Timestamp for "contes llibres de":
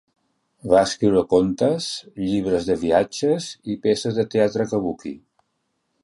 1.33-2.77